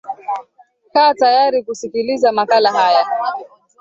[0.93, 3.05] kaa tayari kusikiliza makala haya